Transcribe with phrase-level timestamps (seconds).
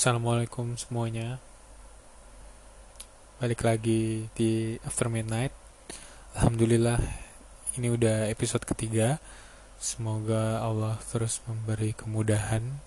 [0.00, 1.36] Assalamualaikum semuanya.
[3.36, 5.52] Balik lagi di After Midnight.
[6.32, 6.96] Alhamdulillah
[7.76, 9.20] ini udah episode ketiga.
[9.76, 12.80] Semoga Allah terus memberi kemudahan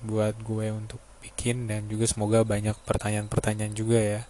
[0.00, 4.22] Buat gue untuk bikin Dan juga semoga banyak pertanyaan-pertanyaan juga ya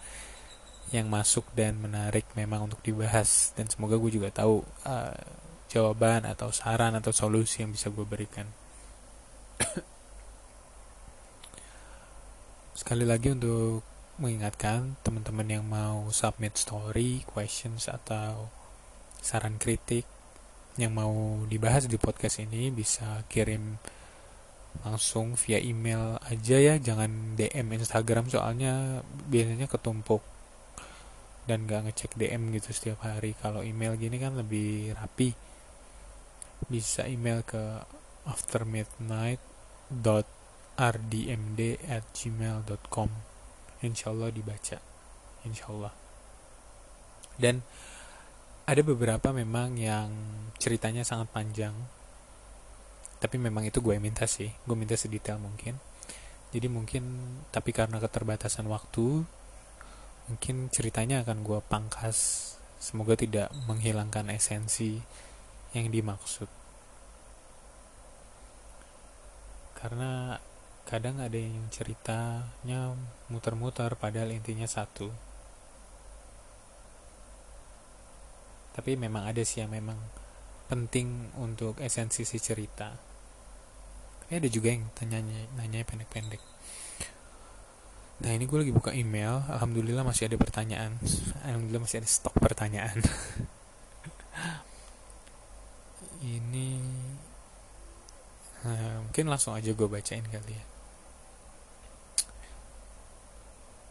[0.90, 3.54] Yang masuk dan menarik memang untuk dibahas.
[3.54, 5.14] Dan semoga gue juga tahu uh,
[5.70, 8.50] Jawaban atau saran atau solusi yang bisa gue berikan
[12.76, 13.80] Sekali lagi untuk
[14.20, 18.52] mengingatkan teman-teman yang mau submit story, questions atau
[19.16, 20.04] saran kritik
[20.76, 23.80] yang mau dibahas di podcast ini bisa kirim
[24.84, 26.76] langsung via email aja ya.
[26.76, 30.20] Jangan DM Instagram soalnya biasanya ketumpuk
[31.48, 33.32] dan gak ngecek DM gitu setiap hari.
[33.40, 35.32] Kalau email gini kan lebih rapi.
[36.68, 37.80] Bisa email ke
[38.28, 40.35] aftermidnight.com
[40.76, 43.08] rdmd at gmail.com
[43.84, 44.78] insyaallah dibaca.
[45.44, 45.92] Insyaallah.
[47.36, 47.60] Dan
[48.66, 50.10] ada beberapa memang yang
[50.56, 51.74] ceritanya sangat panjang.
[53.20, 54.50] Tapi memang itu gue minta sih.
[54.64, 55.76] Gue minta sedetail mungkin.
[56.50, 57.04] Jadi mungkin
[57.52, 59.26] tapi karena keterbatasan waktu
[60.26, 62.52] mungkin ceritanya akan gue pangkas.
[62.76, 65.00] Semoga tidak menghilangkan esensi
[65.72, 66.48] yang dimaksud.
[69.76, 70.36] Karena
[70.86, 72.94] kadang ada yang ceritanya
[73.26, 75.10] muter-muter padahal intinya satu.
[78.70, 79.98] Tapi memang ada sih yang memang
[80.70, 82.94] penting untuk esensi si cerita.
[84.22, 85.18] Tapi ada juga yang tanya
[85.58, 86.38] nanya pendek-pendek.
[88.22, 89.42] Nah ini gue lagi buka email.
[89.50, 91.02] Alhamdulillah masih ada pertanyaan.
[91.42, 93.02] Alhamdulillah masih ada stok pertanyaan.
[96.16, 96.80] Ini
[98.64, 100.64] nah, mungkin langsung aja gue bacain kali ya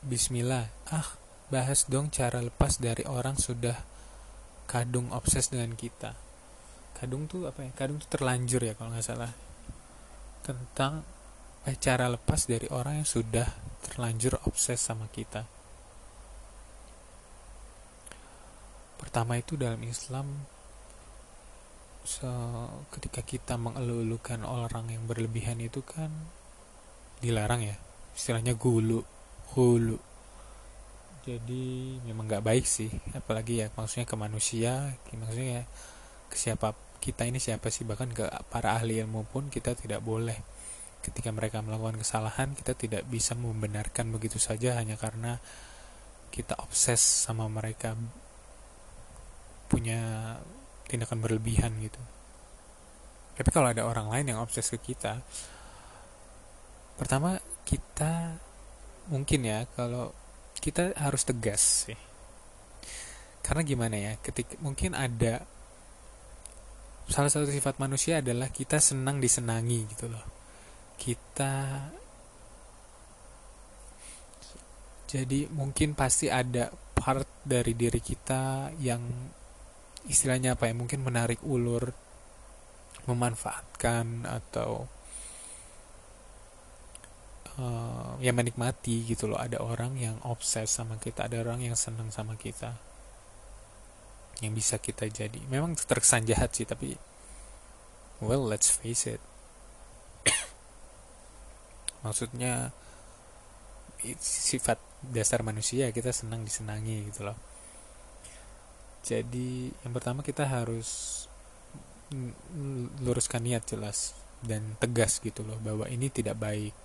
[0.06, 1.18] Bismillah, ah
[1.50, 3.74] bahas dong cara lepas dari orang sudah
[4.70, 6.14] kadung obses dengan kita.
[6.94, 7.74] Kadung tuh apa ya?
[7.74, 9.34] Kadung tuh terlanjur ya kalau nggak salah.
[10.46, 11.02] Tentang
[11.66, 13.50] eh, cara lepas dari orang yang sudah
[13.82, 15.42] terlanjur obses sama kita.
[19.02, 20.30] Pertama itu dalam Islam
[22.06, 22.30] so,
[22.94, 26.14] ketika kita mengeluh-elukan orang yang berlebihan itu kan
[27.26, 27.74] dilarang ya
[28.14, 29.15] istilahnya gulu
[29.54, 30.00] hulu.
[31.26, 32.90] Jadi memang nggak baik sih.
[33.14, 35.64] Apalagi ya maksudnya ke manusia maksudnya ya
[36.30, 37.86] ke siapa kita ini siapa sih?
[37.86, 40.38] Bahkan ke para ahli ilmu pun kita tidak boleh.
[41.06, 45.38] Ketika mereka melakukan kesalahan kita tidak bisa membenarkan begitu saja hanya karena
[46.34, 47.94] kita obses sama mereka
[49.70, 50.34] punya
[50.90, 52.02] tindakan berlebihan gitu.
[53.36, 55.20] Tapi kalau ada orang lain yang obses ke kita
[56.96, 57.36] pertama
[57.68, 58.40] kita
[59.12, 60.12] mungkin ya kalau
[60.58, 62.00] kita harus tegas sih.
[63.46, 65.46] Karena gimana ya ketika mungkin ada
[67.06, 70.26] salah satu sifat manusia adalah kita senang disenangi gitu loh.
[70.98, 71.54] Kita
[75.06, 79.06] jadi mungkin pasti ada part dari diri kita yang
[80.10, 81.94] istilahnya apa ya mungkin menarik ulur
[83.06, 84.90] memanfaatkan atau
[87.60, 89.40] uh, ya menikmati gitu loh.
[89.40, 92.76] Ada orang yang obses sama kita ada orang yang senang sama kita
[94.44, 95.40] yang bisa kita jadi.
[95.48, 96.96] Memang terkesan jahat sih tapi
[98.20, 99.22] well let's face it.
[102.04, 102.72] Maksudnya
[104.22, 107.38] sifat dasar manusia kita senang disenangi gitu loh.
[109.06, 111.24] Jadi yang pertama kita harus
[113.02, 114.14] luruskan niat jelas
[114.46, 116.85] dan tegas gitu loh bahwa ini tidak baik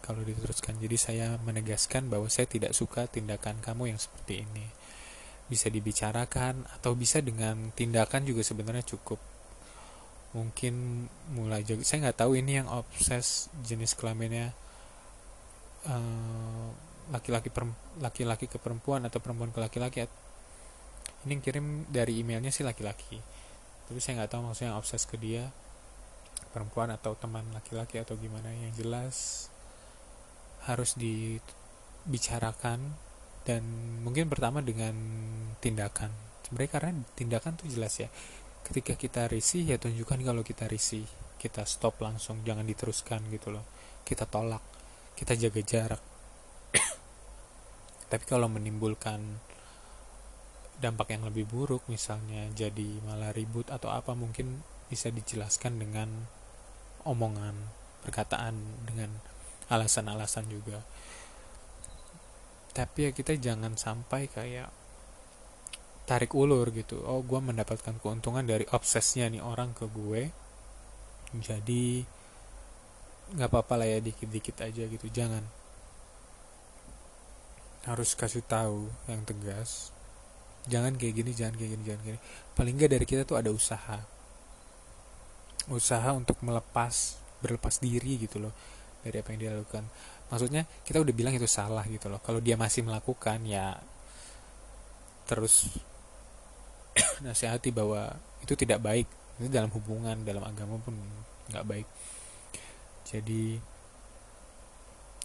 [0.00, 0.76] kalau diteruskan.
[0.80, 4.66] Jadi saya menegaskan bahwa saya tidak suka tindakan kamu yang seperti ini.
[5.46, 9.20] Bisa dibicarakan atau bisa dengan tindakan juga sebenarnya cukup.
[10.30, 14.54] Mungkin mulai jadi saya nggak tahu ini yang obses jenis kelaminnya
[15.90, 16.70] uh,
[17.10, 17.50] laki-laki
[17.98, 20.06] laki-laki ke perempuan atau perempuan ke laki-laki.
[21.26, 23.18] Ini yang kirim dari emailnya sih laki-laki.
[23.90, 25.50] Tapi saya nggak tahu maksudnya obses ke dia
[26.54, 29.49] perempuan atau teman laki-laki atau gimana yang jelas
[30.68, 32.80] harus dibicarakan
[33.48, 33.62] dan
[34.04, 34.92] mungkin pertama dengan
[35.62, 36.12] tindakan.
[36.44, 38.08] Sebenarnya karena tindakan tuh jelas ya.
[38.60, 41.06] Ketika kita risih ya tunjukkan kalau kita risih.
[41.40, 43.64] Kita stop langsung jangan diteruskan gitu loh.
[44.04, 44.60] Kita tolak
[45.16, 46.02] kita jaga jarak.
[48.10, 49.20] Tapi kalau menimbulkan
[50.80, 56.08] dampak yang lebih buruk misalnya jadi malah ribut atau apa mungkin bisa dijelaskan dengan
[57.04, 57.52] omongan
[58.00, 59.12] perkataan dengan
[59.70, 60.82] alasan-alasan juga.
[62.74, 64.70] Tapi ya kita jangan sampai kayak
[66.06, 66.98] tarik ulur gitu.
[67.06, 70.30] Oh gue mendapatkan keuntungan dari obsesnya nih orang ke gue.
[71.38, 72.02] Jadi
[73.30, 75.06] nggak apa-apa lah ya dikit-dikit aja gitu.
[75.06, 75.46] Jangan.
[77.86, 79.94] Harus kasih tahu yang tegas.
[80.66, 82.30] Jangan kayak gini jangan kayak gini jangan kayak gini.
[82.58, 84.02] Paling nggak dari kita tuh ada usaha.
[85.70, 88.52] Usaha untuk melepas berlepas diri gitu loh
[89.00, 89.84] dari apa yang dia lakukan.
[90.30, 92.20] Maksudnya kita udah bilang itu salah gitu loh.
[92.22, 93.74] Kalau dia masih melakukan ya
[95.26, 95.70] terus
[97.24, 98.14] nasihati bahwa
[98.44, 99.08] itu tidak baik.
[99.40, 100.94] Itu dalam hubungan dalam agama pun
[101.50, 101.88] nggak baik.
[103.08, 103.58] Jadi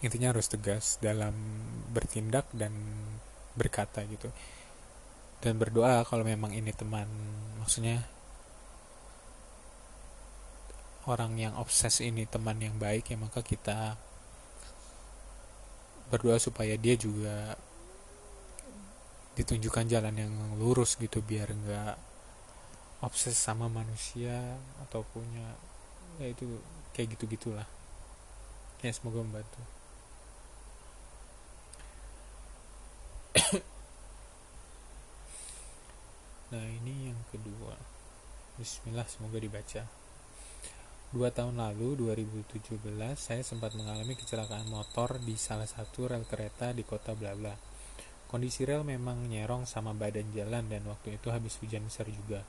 [0.03, 1.33] intinya harus tegas dalam
[1.91, 2.73] bertindak dan
[3.53, 4.31] berkata gitu.
[5.43, 7.05] Dan berdoa kalau memang ini teman.
[7.61, 8.14] Maksudnya
[11.05, 13.93] orang yang obses ini teman yang baik ya maka kita
[16.09, 17.53] berdoa supaya dia juga
[19.37, 21.97] ditunjukkan jalan yang lurus gitu biar enggak
[23.05, 24.57] obses sama manusia
[24.87, 25.53] atau punya
[26.17, 26.47] ya itu
[26.95, 27.67] kayak gitu gitulah
[28.81, 29.61] ya semoga membantu.
[36.45, 37.73] Nah ini yang kedua.
[38.55, 40.04] Bismillah semoga dibaca
[41.13, 42.81] Dua tahun lalu, 2017,
[43.13, 47.53] saya sempat mengalami kecelakaan motor di salah satu rel kereta di kota Blabla.
[48.25, 52.41] Kondisi rel memang nyerong sama badan jalan dan waktu itu habis hujan besar juga.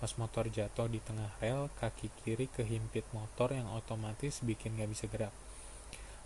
[0.00, 5.04] Pas motor jatuh di tengah rel, kaki kiri kehimpit motor yang otomatis bikin gak bisa
[5.10, 5.34] gerak.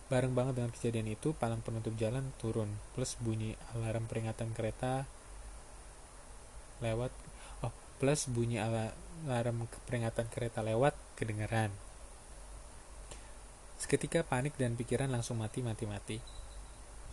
[0.06, 5.08] Bareng banget dengan kejadian itu, palang penutup jalan turun, plus bunyi alarm peringatan kereta
[6.82, 7.14] lewat
[7.62, 8.58] oh plus bunyi
[9.26, 11.70] alarm peringatan kereta lewat kedengaran.
[13.78, 16.18] Seketika panik dan pikiran langsung mati mati mati.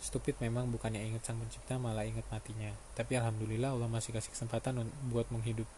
[0.00, 2.72] Stupid memang bukannya ingat sang pencipta malah ingat matinya.
[2.96, 5.68] Tapi alhamdulillah Allah masih kasih kesempatan buat menghidup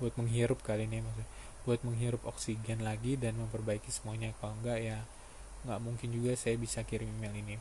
[0.00, 1.28] buat menghirup kali ini maksudnya
[1.68, 5.04] buat menghirup oksigen lagi dan memperbaiki semuanya kalau enggak ya
[5.68, 7.60] nggak mungkin juga saya bisa kirim email ini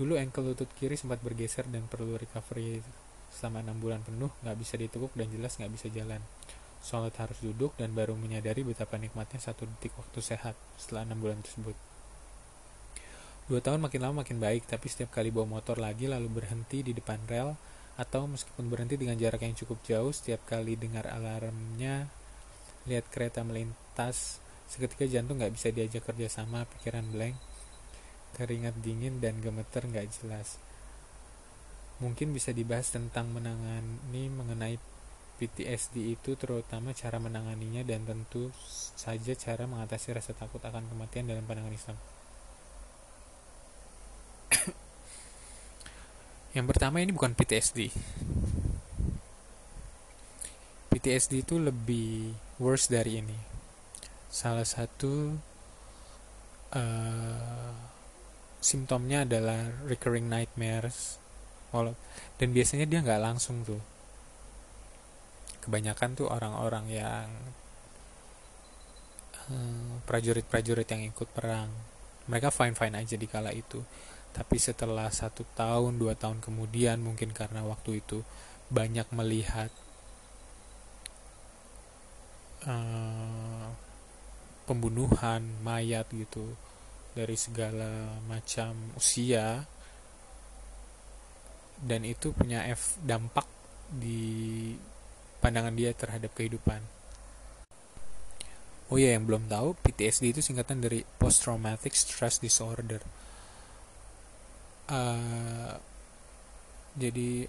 [0.00, 2.80] dulu ankle lutut kiri sempat bergeser dan perlu recovery
[3.28, 6.24] selama enam bulan penuh nggak bisa ditekuk dan jelas nggak bisa jalan
[6.80, 11.40] sholat harus duduk dan baru menyadari betapa nikmatnya satu detik waktu sehat setelah enam bulan
[11.44, 11.76] tersebut.
[13.50, 16.94] Dua tahun makin lama makin baik tapi setiap kali bawa motor lagi lalu berhenti di
[16.94, 17.58] depan rel
[17.98, 22.08] atau meskipun berhenti dengan jarak yang cukup jauh setiap kali dengar alarmnya
[22.88, 24.40] lihat kereta melintas
[24.70, 27.36] seketika jantung nggak bisa diajak kerjasama pikiran blank
[28.38, 30.56] keringat dingin dan gemeter nggak jelas.
[32.00, 34.80] Mungkin bisa dibahas tentang menangani mengenai
[35.40, 38.52] PTSD itu terutama cara menanganinya dan tentu
[38.92, 41.96] saja cara mengatasi rasa takut akan kematian dalam pandangan Islam
[46.56, 47.90] Yang pertama ini bukan PTSD.
[50.90, 53.38] PTSD itu lebih worse dari ini.
[54.26, 55.38] Salah satu
[56.74, 57.72] uh,
[58.58, 61.22] simptomnya adalah recurring nightmares.
[62.36, 63.78] Dan biasanya dia nggak langsung tuh.
[65.60, 67.28] Kebanyakan tuh orang-orang yang
[69.52, 71.68] uh, prajurit-prajurit yang ikut perang.
[72.28, 73.80] Mereka fine-fine aja di kala itu
[74.30, 78.22] tapi setelah satu tahun dua tahun kemudian mungkin karena waktu itu
[78.70, 79.74] banyak melihat
[82.62, 83.74] uh,
[84.70, 86.54] pembunuhan mayat gitu
[87.18, 89.66] dari segala macam usia
[91.82, 93.50] dan itu punya F dampak
[93.90, 94.78] di
[95.40, 96.84] pandangan dia terhadap kehidupan.
[98.90, 103.00] Oh ya yang belum tahu PTSD itu singkatan dari Post Traumatic Stress Disorder.
[104.90, 105.78] Uh,
[106.98, 107.46] jadi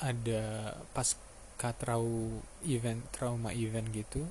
[0.00, 1.12] ada pas
[1.60, 4.24] katrau event trauma event gitu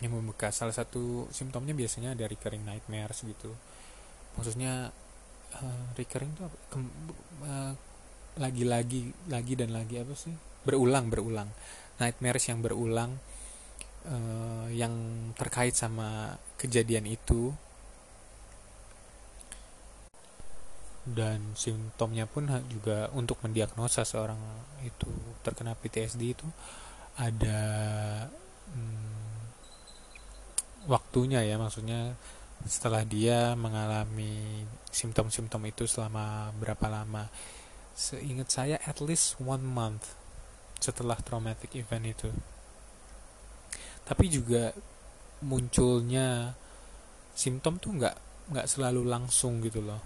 [0.00, 3.52] yang membekas salah satu simptomnya biasanya ada recurring nightmares gitu.
[4.40, 4.88] Maksudnya
[5.60, 6.48] uh, recurring itu
[7.44, 7.76] uh,
[8.40, 10.32] lagi-lagi lagi dan lagi apa sih?
[10.64, 11.52] Berulang berulang.
[12.00, 13.20] Nightmares yang berulang
[14.08, 14.94] uh, yang
[15.36, 17.52] terkait sama kejadian itu.
[21.04, 24.38] Dan simptomnya pun juga untuk mendiagnosa seorang
[24.84, 25.08] itu
[25.44, 26.46] terkena PTSD itu
[27.20, 27.60] ada
[28.72, 29.36] hmm,
[30.88, 31.60] waktunya ya.
[31.60, 32.16] Maksudnya
[32.64, 37.24] setelah dia mengalami simptom-simptom itu selama berapa lama
[38.00, 40.16] seingat saya at least one month
[40.80, 42.32] setelah traumatic event itu.
[44.08, 44.72] Tapi juga
[45.44, 46.56] munculnya
[47.36, 48.16] simptom tuh nggak
[48.56, 50.00] nggak selalu langsung gitu loh.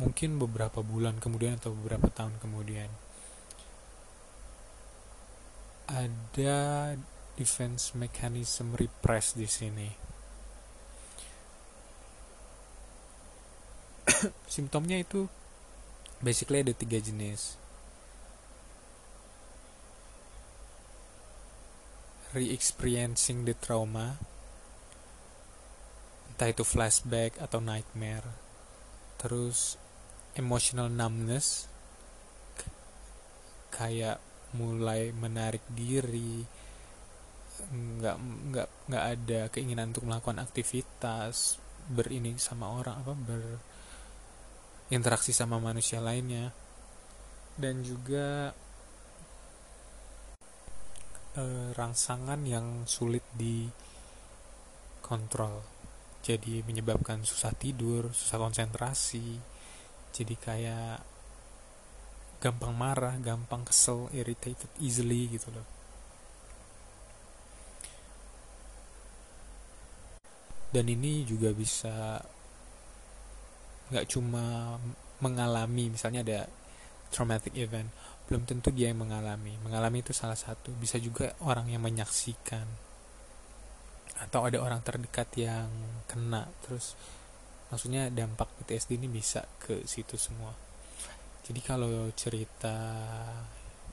[0.00, 2.88] Mungkin beberapa bulan kemudian atau beberapa tahun kemudian.
[5.92, 6.96] Ada
[7.36, 9.88] defense mechanism repress di sini.
[14.56, 15.28] Simptomnya itu
[16.20, 17.60] basically ada tiga jenis.
[22.32, 24.20] Re-experiencing the trauma.
[26.32, 28.28] Entah itu flashback atau nightmare.
[29.16, 29.80] Terus
[30.36, 31.68] emotional numbness.
[33.72, 34.20] Kayak
[34.52, 36.44] mulai menarik diri.
[37.72, 38.16] Nggak
[38.52, 41.56] nggak nggak ada keinginan untuk melakukan aktivitas.
[41.86, 43.14] Berini sama orang apa
[44.86, 46.54] berinteraksi sama manusia lainnya.
[47.56, 48.52] Dan juga
[51.36, 55.74] eh, rangsangan yang sulit dikontrol.
[56.26, 59.38] Jadi menyebabkan susah tidur susah konsentrasi
[60.10, 60.98] jadi kayak
[62.40, 65.68] gampang marah gampang kesel irritated easily gitu loh.
[70.72, 72.20] Dan ini juga bisa
[73.92, 74.76] nggak cuma
[75.22, 76.40] mengalami misalnya ada
[77.10, 77.88] traumatic event
[78.26, 79.54] belum tentu dia yang mengalami.
[79.62, 80.74] Mengalami itu salah satu.
[80.74, 82.66] Bisa juga orang yang menyaksikan.
[84.18, 85.70] Atau ada orang terdekat yang
[86.10, 86.50] kena.
[86.66, 86.98] Terus
[87.70, 90.50] maksudnya dampak PTSD ini bisa ke situ semua.
[91.46, 92.74] Jadi kalau cerita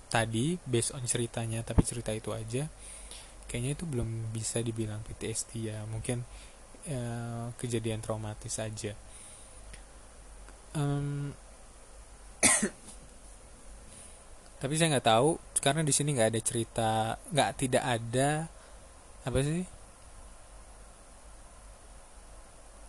[0.09, 2.69] tadi based on ceritanya tapi cerita itu aja
[3.49, 5.85] kayaknya itu belum bisa dibilang PTSD ya.
[5.85, 6.25] Mungkin
[6.89, 7.05] ya,
[7.53, 8.97] kejadian traumatis saja
[10.77, 11.31] um,
[14.61, 16.91] tapi saya nggak tahu karena di sini nggak ada cerita
[17.31, 18.29] nggak tidak ada
[19.23, 19.63] apa sih?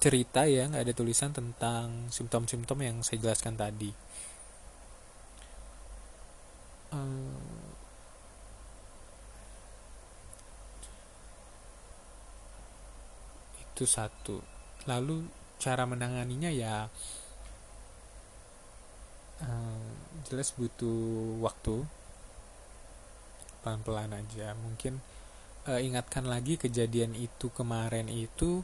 [0.03, 3.91] Cerita ya nggak ada tulisan tentang simptom-simptom yang saya jelaskan tadi.
[6.91, 7.38] Um,
[13.75, 14.43] itu satu.
[14.87, 15.26] Lalu
[15.59, 16.91] cara menanganinya ya
[19.43, 19.83] um,
[20.29, 21.83] jelas butuh waktu.
[23.64, 24.53] Pelan-pelan aja.
[24.55, 25.00] Mungkin
[25.67, 28.61] uh, ingatkan lagi kejadian itu kemarin itu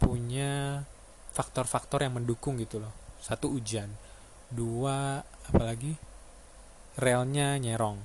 [0.00, 0.82] punya
[1.36, 2.94] faktor-faktor yang mendukung gitu loh.
[3.20, 3.92] Satu hujan.
[4.48, 5.94] Dua apalagi?
[6.98, 8.00] Relnya nyerong.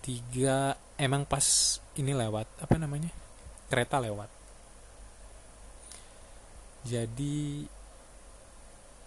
[0.00, 1.44] Tiga emang pas
[1.98, 3.10] ini lewat apa namanya?
[3.68, 4.30] Kereta lewat.
[6.84, 7.64] Jadi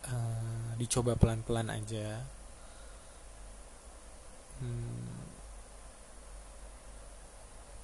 [0.06, 2.22] uh, dicoba pelan-pelan aja.
[4.58, 5.18] Hmm,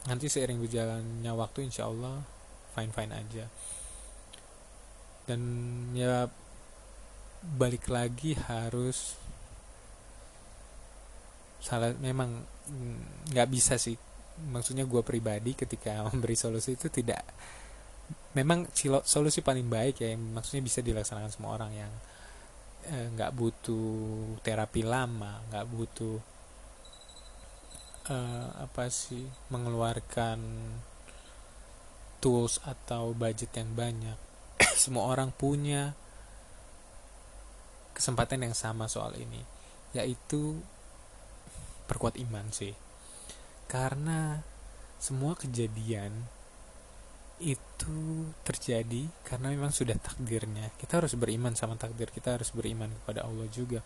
[0.09, 2.21] nanti seiring berjalannya waktu insya Allah
[2.73, 3.45] fine fine aja.
[5.23, 5.41] Dan
[5.97, 6.27] ya
[7.43, 9.19] balik lagi harus
[11.63, 12.43] salah memang
[13.31, 13.95] nggak bisa sih.
[14.33, 17.21] Maksudnya gue pribadi ketika memberi solusi itu tidak
[18.33, 18.65] memang
[19.05, 21.93] solusi paling baik ya maksudnya bisa dilaksanakan semua orang yang
[22.89, 23.89] eh, nggak eh, butuh
[24.41, 26.17] terapi lama nggak butuh
[28.09, 29.23] eh, apa sih
[29.53, 30.39] mengeluarkan
[32.23, 34.15] tools atau budget yang banyak.
[34.79, 35.91] Semua orang punya
[37.91, 39.43] kesempatan yang sama soal ini
[39.91, 40.63] yaitu
[41.85, 42.73] perkuat iman sih.
[43.67, 44.41] Karena
[44.97, 46.25] semua kejadian
[47.41, 50.69] itu terjadi karena memang sudah takdirnya.
[50.77, 53.81] Kita harus beriman sama takdir kita harus beriman kepada Allah juga.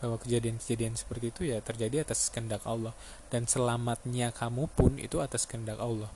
[0.00, 2.96] Bahwa kejadian-kejadian seperti itu ya terjadi atas kehendak Allah.
[3.28, 6.10] Dan selamatnya kamu pun itu atas kehendak Allah.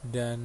[0.00, 0.40] Dan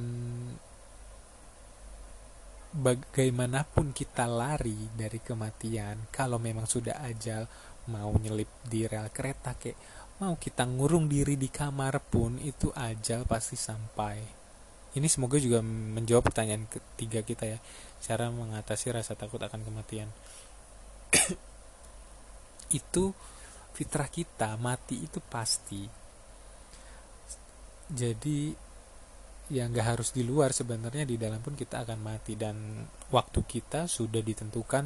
[2.76, 7.48] bagaimanapun kita lari dari kematian kalau memang sudah ajal
[7.88, 9.80] mau nyelip di rel kereta kayak
[10.20, 14.35] mau kita ngurung diri di kamar pun itu ajal pasti sampai
[14.96, 17.58] ini semoga juga menjawab pertanyaan ketiga kita ya.
[18.00, 20.08] Cara mengatasi rasa takut akan kematian.
[22.80, 23.12] Itu
[23.76, 25.84] fitrah kita mati itu pasti.
[27.92, 28.56] Jadi
[29.52, 32.34] yang nggak harus di luar sebenarnya di dalam pun kita akan mati.
[32.40, 34.84] Dan waktu kita sudah ditentukan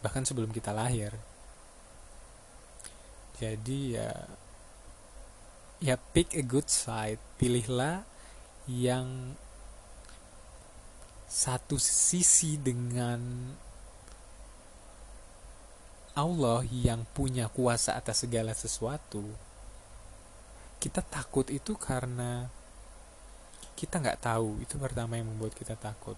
[0.00, 1.12] bahkan sebelum kita lahir.
[3.36, 4.08] Jadi ya
[5.80, 7.20] ya pick a good side.
[7.36, 8.04] Pilihlah
[8.66, 9.36] yang
[11.26, 13.52] satu sisi dengan
[16.16, 19.20] Allah yang punya kuasa atas segala sesuatu.
[20.80, 22.48] Kita takut itu karena
[23.76, 24.64] kita nggak tahu.
[24.64, 26.16] Itu pertama yang membuat kita takut.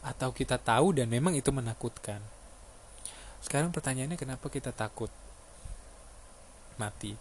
[0.00, 2.24] Atau kita tahu dan memang itu menakutkan.
[3.44, 5.12] Sekarang pertanyaannya kenapa kita takut?
[6.80, 7.12] Mati.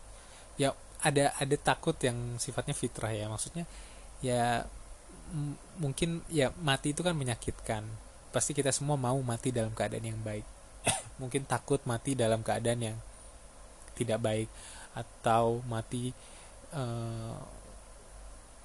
[0.55, 0.71] Ya
[1.03, 3.27] ada ada takut yang sifatnya fitrah ya.
[3.27, 3.67] Maksudnya
[4.23, 4.63] ya
[5.75, 7.83] mungkin ya mati itu kan menyakitkan.
[8.31, 10.47] Pasti kita semua mau mati dalam keadaan yang baik.
[11.21, 12.97] Mungkin takut mati dalam keadaan yang
[13.93, 14.49] tidak baik.
[14.97, 16.09] Atau mati
[16.73, 17.37] uh,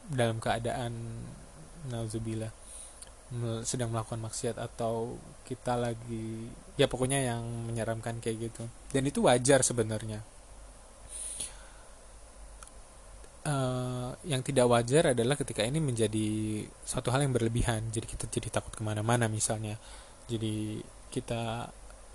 [0.08, 1.20] dalam keadaan
[1.92, 2.54] nauzubillah
[3.60, 6.48] sedang melakukan maksiat atau kita lagi
[6.80, 8.64] ya pokoknya yang menyeramkan kayak gitu.
[8.88, 10.24] Dan itu wajar sebenarnya
[13.48, 16.28] uh, yang tidak wajar adalah ketika ini menjadi
[16.84, 17.88] satu hal yang berlebihan.
[17.88, 19.80] Jadi kita jadi takut ke mana-mana misalnya.
[20.28, 21.72] Jadi kita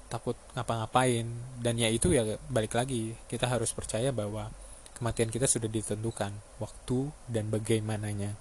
[0.07, 1.25] takut ngapa-ngapain.
[1.57, 3.17] Dan ya itu ya balik lagi.
[3.25, 4.53] Kita harus percaya bahwa
[4.93, 8.37] kematian kita sudah ditentukan waktu dan bagaimananya.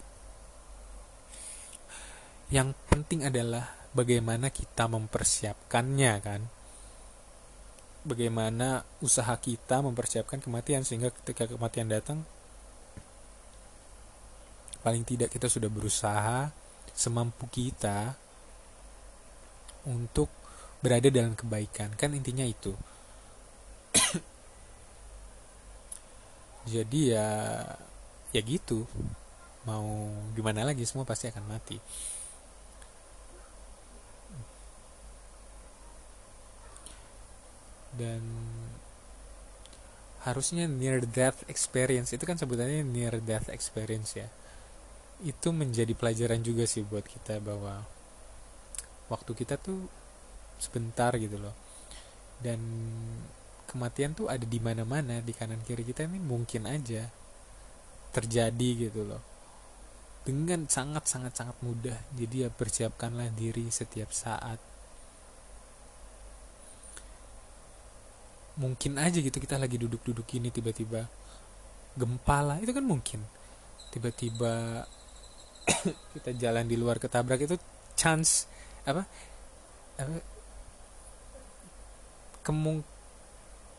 [2.52, 6.40] Yang penting adalah bagaimana kita mempersiapkannya kan?
[8.02, 12.26] Bagaimana usaha kita mempersiapkan kematian sehingga ketika kematian datang
[14.82, 16.50] paling tidak kita sudah berusaha
[16.92, 18.18] semampu kita
[19.88, 20.28] untuk
[20.82, 21.94] berada dalam kebaikan.
[21.94, 22.74] Kan intinya itu.
[26.72, 27.62] Jadi ya
[28.34, 28.86] ya gitu.
[29.62, 31.78] Mau gimana lagi semua pasti akan mati.
[37.92, 38.22] Dan
[40.22, 44.30] harusnya near death experience itu kan sebutannya near death experience ya
[45.22, 47.86] itu menjadi pelajaran juga sih buat kita bahwa
[49.06, 49.86] waktu kita tuh
[50.58, 51.54] sebentar gitu loh.
[52.42, 52.58] Dan
[53.70, 57.06] kematian tuh ada di mana-mana di kanan kiri kita ini mungkin aja
[58.10, 59.22] terjadi gitu loh.
[60.22, 61.98] Dengan sangat sangat sangat mudah.
[62.14, 64.58] Jadi ya persiapkanlah diri setiap saat.
[68.58, 71.06] Mungkin aja gitu kita lagi duduk-duduk ini tiba-tiba
[71.94, 72.58] gempa lah.
[72.58, 73.22] Itu kan mungkin.
[73.90, 74.86] Tiba-tiba
[76.18, 77.56] kita jalan di luar ketabrak itu
[77.94, 78.46] chance
[78.82, 79.06] apa?
[79.98, 80.18] Apa?
[82.42, 82.82] Kemung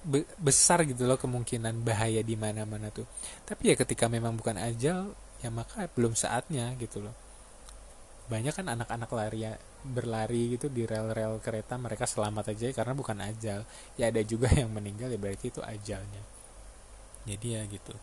[0.04, 3.08] be besar gitu loh kemungkinan bahaya di mana-mana tuh.
[3.48, 7.16] Tapi ya ketika memang bukan ajal ya maka belum saatnya gitu loh.
[8.32, 13.20] Banyak kan anak-anak lari ya berlari gitu di rel-rel kereta mereka selamat aja karena bukan
[13.20, 13.68] ajal.
[14.00, 16.24] Ya ada juga yang meninggal ya berarti itu ajalnya.
[17.28, 17.96] Jadi ya gitu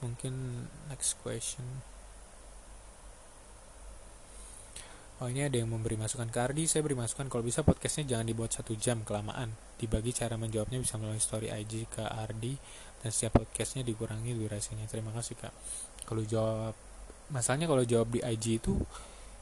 [0.00, 1.64] mungkin next question.
[5.20, 6.32] Oh ini ada yang memberi masukan.
[6.32, 7.28] Ke Ardi Saya beri masukan.
[7.28, 9.52] Kalau bisa podcastnya jangan dibuat satu jam kelamaan.
[9.76, 12.56] Dibagi cara menjawabnya bisa melalui story IG ke Ardi.
[13.04, 14.88] Dan setiap podcastnya dikurangi durasinya.
[14.88, 15.52] Terima kasih kak.
[16.08, 16.72] Kalau jawab
[17.30, 18.74] Masalahnya kalau jawab di IG itu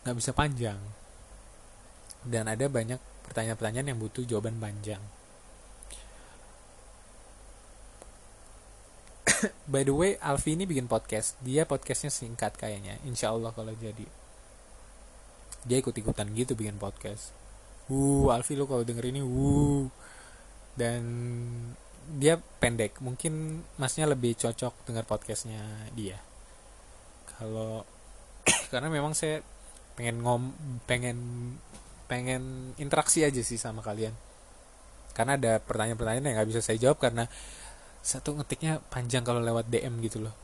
[0.05, 0.77] nggak bisa panjang.
[2.27, 5.01] Dan ada banyak pertanyaan-pertanyaan yang butuh jawaban panjang
[9.73, 11.39] By the way, Alfi ini bikin podcast.
[11.43, 12.99] Dia podcastnya singkat kayaknya.
[13.07, 14.07] Insya Allah kalau jadi.
[15.67, 17.35] Dia ikut ikutan gitu bikin podcast.
[17.89, 19.89] Wuh Alfi lo kalau denger ini wuh
[20.77, 21.03] dan
[22.19, 23.01] dia pendek.
[23.01, 25.63] Mungkin masnya lebih cocok dengar podcastnya
[25.97, 26.21] dia.
[27.39, 27.85] Kalau
[28.73, 29.43] karena memang saya
[29.99, 30.55] pengen ngom
[30.87, 31.19] pengen
[32.07, 34.15] pengen interaksi aja sih sama kalian.
[35.13, 37.27] Karena ada pertanyaan-pertanyaan yang nggak bisa saya jawab karena
[38.03, 40.35] satu ngetiknya panjang kalau lewat DM gitu loh.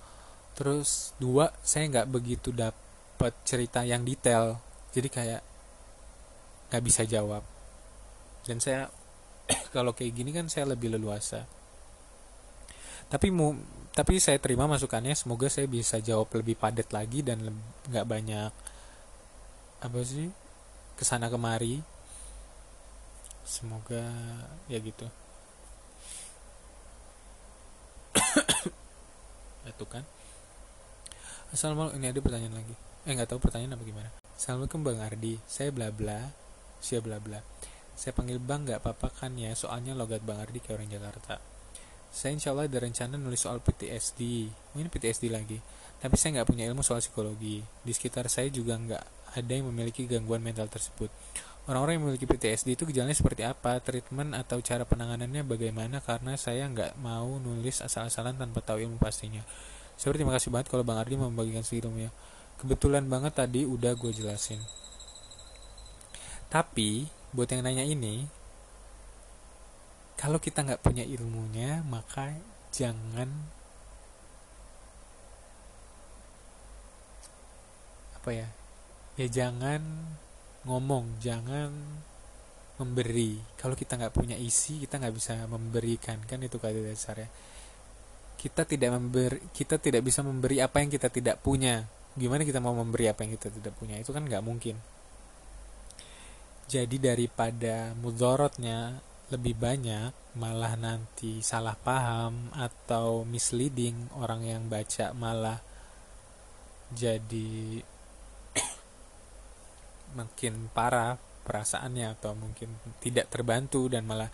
[0.55, 4.59] Terus dua saya nggak begitu dapat cerita yang detail.
[4.95, 5.43] Jadi kayak
[6.71, 7.43] nggak bisa jawab.
[8.47, 8.91] Dan saya
[9.75, 11.47] kalau kayak gini kan saya lebih leluasa.
[13.09, 13.55] Tapi mu
[13.95, 15.15] tapi saya terima masukannya.
[15.15, 17.43] Semoga saya bisa jawab lebih padat lagi dan
[17.91, 18.53] nggak banyak
[19.85, 20.31] apa sih
[20.95, 21.83] ke sana kemari.
[23.45, 24.03] Semoga
[24.73, 25.24] ya gitu
[29.69, 30.05] itu kan
[31.51, 32.75] assalamualaikum ini ada pertanyaan lagi
[33.05, 36.27] eh nggak tahu pertanyaan apa gimana Assalamualaikum Bang Ardi, saya bla bla,
[36.83, 37.39] saya bla bla.
[37.95, 41.39] Saya panggil Bang nggak apa-apa kan ya, soalnya logat Bang Ardi kayak orang Jakarta.
[42.11, 45.63] Saya insya Allah ada rencana nulis soal PTSD, oh, ini PTSD lagi.
[46.03, 47.63] Tapi saya nggak punya ilmu soal psikologi.
[47.63, 49.05] Di sekitar saya juga nggak
[49.39, 51.15] ada yang memiliki gangguan mental tersebut.
[51.65, 56.05] Orang-orang yang memiliki PTSD itu gejalanya seperti apa, treatment atau cara penanganannya bagaimana?
[56.05, 59.41] Karena saya nggak mau nulis asal-asalan tanpa tahu ilmu pastinya.
[59.97, 61.65] Saya berterima kasih banget kalau Bang Ardi membagikan
[61.97, 62.13] ya
[62.59, 64.61] kebetulan banget tadi udah gue jelasin.
[66.51, 68.31] Tapi buat yang nanya ini
[70.15, 72.31] kalau kita nggak punya ilmunya maka
[72.71, 73.29] jangan
[78.17, 78.49] apa ya?
[79.15, 79.83] Ya jangan
[80.65, 81.71] ngomong jangan
[82.81, 83.39] memberi.
[83.57, 87.31] Kalau kita nggak punya isi kita nggak bisa memberikan kan itu kata dasarnya
[88.45, 91.87] kita tidak memberi kita tidak bisa memberi apa yang kita tidak punya.
[92.13, 93.97] Gimana kita mau memberi apa yang kita tidak punya?
[93.97, 94.77] Itu kan nggak mungkin.
[96.69, 99.01] Jadi daripada mudorotnya
[99.33, 105.57] lebih banyak malah nanti salah paham atau misleading orang yang baca malah
[106.93, 107.81] jadi
[110.17, 112.73] makin parah perasaannya atau mungkin
[113.05, 114.33] tidak terbantu dan malah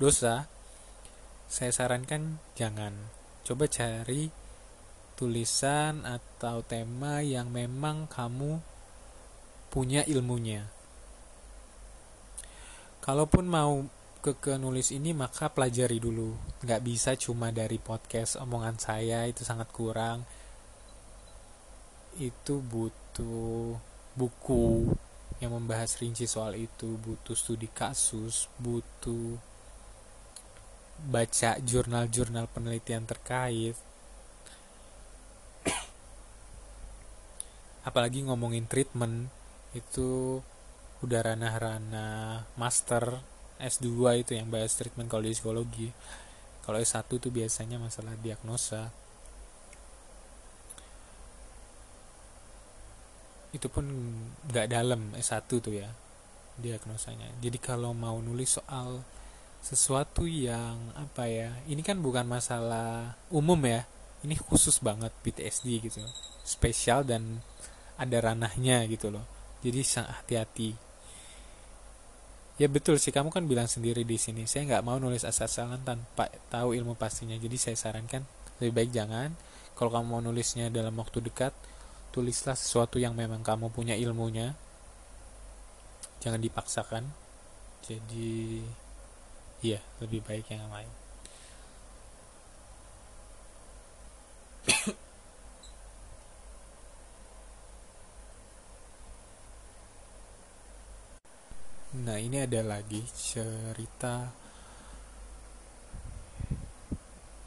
[0.00, 0.48] dosa,
[1.46, 2.96] saya sarankan jangan.
[3.46, 4.32] Coba cari
[5.14, 8.58] tulisan atau tema yang memang kamu
[9.70, 10.66] punya ilmunya.
[13.04, 13.86] Kalaupun mau
[14.18, 16.34] ke, ke nulis ini maka pelajari dulu.
[16.66, 20.26] Nggak bisa cuma dari podcast omongan saya itu sangat kurang.
[22.18, 23.78] Itu butuh
[24.18, 24.90] buku
[25.40, 29.36] yang membahas rinci soal itu butuh studi kasus butuh
[31.04, 33.76] baca jurnal-jurnal penelitian terkait.
[37.84, 39.28] Apalagi ngomongin treatment
[39.76, 40.40] itu
[41.04, 43.20] udah ranah-ranah master
[43.60, 45.92] S2 itu yang bahas treatment kalau di psikologi.
[46.64, 48.90] Kalau S1 tuh biasanya masalah diagnosa
[53.56, 53.84] itu pun
[54.52, 55.88] nggak dalam S1 tuh ya
[56.60, 57.28] diagnosanya.
[57.40, 59.04] Jadi kalau mau nulis soal
[59.64, 63.82] sesuatu yang apa ya ini kan bukan masalah umum ya
[64.22, 66.06] ini khusus banget PTSD gitu
[66.46, 67.42] spesial dan
[67.98, 69.24] ada ranahnya gitu loh.
[69.64, 70.70] Jadi hati-hati.
[72.56, 76.32] Ya betul sih kamu kan bilang sendiri di sini saya nggak mau nulis asal-asalan tanpa
[76.48, 77.36] tahu ilmu pastinya.
[77.36, 78.24] Jadi saya sarankan
[78.62, 79.34] lebih baik jangan.
[79.76, 81.52] Kalau kamu mau nulisnya dalam waktu dekat
[82.16, 84.56] tulislah sesuatu yang memang kamu punya ilmunya.
[86.24, 87.04] Jangan dipaksakan.
[87.84, 88.64] Jadi
[89.60, 90.88] iya lebih baik yang lain.
[101.96, 104.28] Nah ini ada lagi cerita.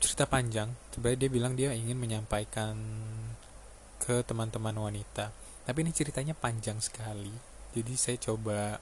[0.01, 0.73] Cerita panjang.
[0.89, 2.73] Sebenarnya dia bilang dia ingin menyampaikan
[4.09, 5.29] ke teman-teman wanita.
[5.69, 7.29] Tapi ini ceritanya panjang sekali.
[7.77, 8.81] Jadi saya coba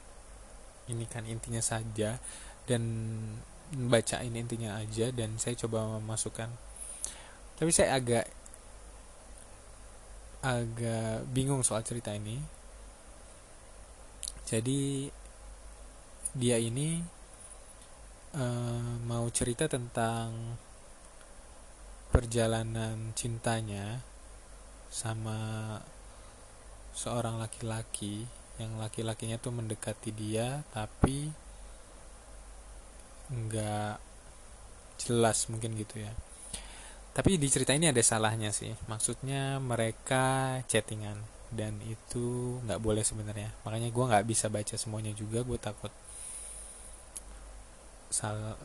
[0.88, 2.16] ini kan intinya saja
[2.64, 2.84] dan
[3.92, 6.48] bacain intinya aja dan saya coba memasukkan.
[7.60, 8.24] Tapi saya agak
[10.40, 12.40] agak bingung soal cerita ini.
[14.48, 15.12] Jadi
[16.40, 17.04] dia ini
[18.32, 20.56] uh, mau cerita tentang
[22.16, 24.00] perjalanan cintanya
[24.88, 25.80] sama
[26.98, 28.26] seorang laki-laki
[28.58, 31.30] yang laki-lakinya tuh mendekati dia tapi
[33.30, 34.02] nggak
[34.98, 36.12] jelas mungkin gitu ya.
[37.14, 38.74] Tapi di cerita ini ada salahnya sih.
[38.90, 41.18] Maksudnya mereka chattingan
[41.50, 43.54] dan itu nggak boleh sebenarnya.
[43.66, 45.94] Makanya gue nggak bisa baca semuanya juga gue takut
[48.10, 48.58] sal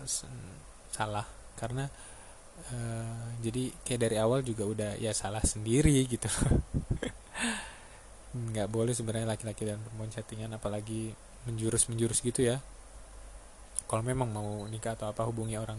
[0.93, 1.27] salah.
[1.57, 1.89] Karena
[2.73, 6.29] uh, jadi kayak dari awal juga udah ya salah sendiri gitu.
[8.33, 11.13] Nggak boleh sebenarnya laki-laki dan perempuan chattingan apalagi
[11.45, 12.63] menjurus menjurus gitu ya.
[13.91, 15.77] Kalau memang mau nikah atau apa hubungi orang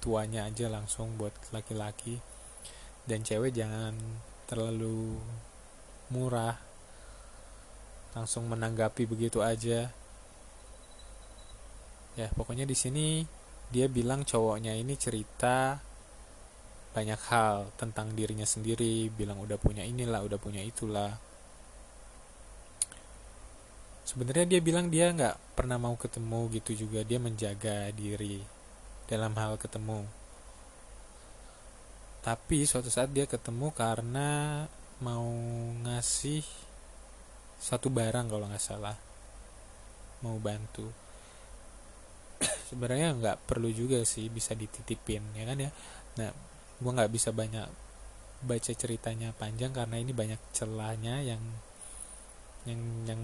[0.00, 2.16] tuanya aja langsung buat laki-laki.
[3.04, 3.92] Dan cewek jangan
[4.48, 5.20] terlalu
[6.08, 6.56] murah.
[8.16, 9.92] Langsung menanggapi begitu aja.
[12.12, 13.24] Ya pokoknya di sini
[13.72, 15.80] dia bilang cowoknya ini cerita
[16.92, 21.16] banyak hal tentang dirinya sendiri bilang udah punya inilah udah punya itulah.
[24.04, 28.44] Sebenarnya dia bilang dia nggak pernah mau ketemu gitu juga dia menjaga diri
[29.08, 30.04] dalam hal ketemu.
[32.20, 34.62] Tapi suatu saat dia ketemu karena
[35.00, 35.26] mau
[35.82, 36.44] ngasih
[37.56, 38.94] satu barang kalau nggak salah.
[40.20, 40.92] Mau bantu.
[42.68, 45.70] Sebenarnya nggak perlu juga sih bisa dititipin ya kan ya?
[46.20, 46.51] Nah
[46.82, 47.66] gue nggak bisa banyak
[48.42, 51.42] baca ceritanya panjang karena ini banyak celahnya yang
[52.66, 53.20] yang yang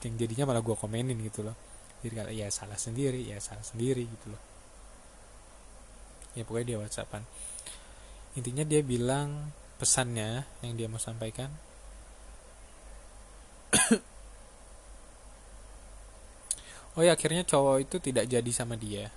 [0.00, 1.56] yang jadinya malah gue komenin gitu loh.
[2.00, 4.42] Jadi kalau ya salah sendiri ya salah sendiri gitu loh.
[6.32, 7.22] Ya pokoknya dia whatsappan.
[8.40, 11.52] Intinya dia bilang pesannya yang dia mau sampaikan.
[16.98, 19.14] Oh ya akhirnya cowok itu tidak jadi sama dia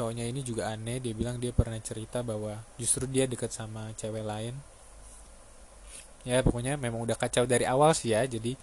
[0.00, 4.24] cowoknya ini juga aneh dia bilang dia pernah cerita bahwa justru dia dekat sama cewek
[4.24, 4.56] lain.
[6.24, 8.56] Ya pokoknya memang udah kacau dari awal sih ya jadi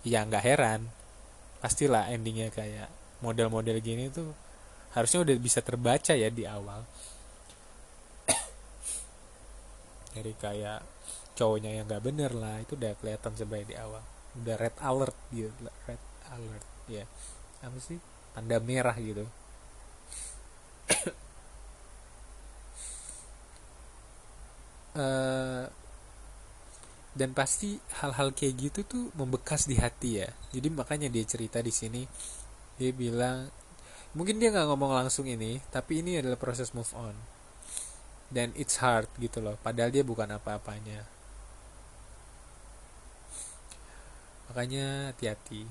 [0.00, 0.88] ya nggak heran.
[1.60, 2.88] Pastilah endingnya kayak
[3.20, 4.32] model-model gini tuh
[4.96, 6.80] harusnya udah bisa terbaca ya di awal.
[10.16, 10.80] Dari kayak
[11.36, 14.00] cowoknya yang nggak bener lah itu udah kelihatan sebagai di awal.
[14.40, 15.52] Udah red alert gitu
[15.84, 16.00] red
[16.32, 17.04] alert ya.
[17.60, 18.00] Apa sih?
[18.32, 19.28] Tanda merah gitu
[24.98, 25.64] uh,
[27.18, 30.30] dan pasti hal-hal kayak gitu tuh membekas di hati ya.
[30.54, 32.06] Jadi makanya dia cerita di sini.
[32.78, 33.50] Dia bilang
[34.14, 37.18] mungkin dia nggak ngomong langsung ini tapi ini adalah proses move on.
[38.30, 41.18] Dan it's hard gitu loh padahal dia bukan apa-apanya.
[44.48, 45.66] Makanya hati-hati.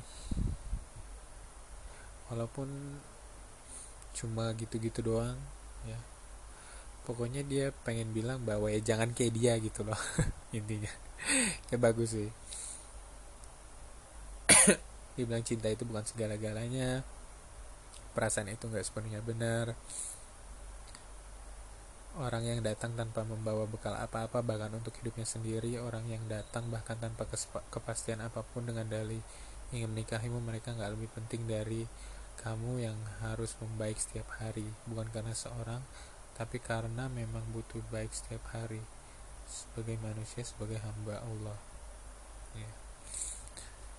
[2.28, 2.68] Walaupun
[4.18, 5.38] cuma gitu-gitu doang
[5.86, 6.00] ya.
[7.06, 10.02] Pokoknya dia pengen bilang bahwa ya jangan kayak dia gitu loh
[10.58, 10.92] intinya.
[11.70, 12.30] Ya bagus sih.
[15.16, 17.02] Dia bilang cinta itu bukan segala-galanya.
[18.14, 19.74] Perasaan itu nggak sepenuhnya benar.
[22.18, 26.98] Orang yang datang tanpa membawa bekal apa-apa bahkan untuk hidupnya sendiri orang yang datang bahkan
[26.98, 27.30] tanpa
[27.70, 29.22] kepastian apa pun dengan dalih
[29.70, 31.86] ingin menikahimu mereka nggak lebih penting dari
[32.40, 34.66] kamu yang harus membaik setiap hari.
[34.86, 35.82] Bukan karena seorang
[36.38, 38.82] tapi karena memang butuh baik setiap hari.
[39.50, 41.58] Sebagai manusia sebagai hamba Allah.
[42.54, 42.72] Ya.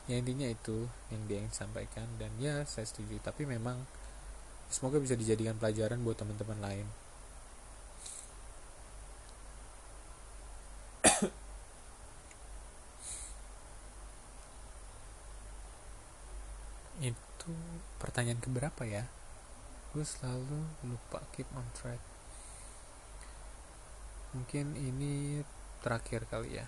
[0.08, 2.06] Ya intinya itu yang dia ingin sampaikan.
[2.16, 3.18] Dan ya saya setuju.
[3.20, 3.84] Tapi memang
[4.68, 6.88] semoga bisa dijadikan pelajaran buat teman-teman lain
[17.00, 17.54] itu
[17.98, 19.10] pertanyaan keberapa ya?
[19.90, 21.98] Gue selalu lupa keep on track.
[24.32, 25.42] Mungkin ini
[25.82, 26.66] terakhir kali ya.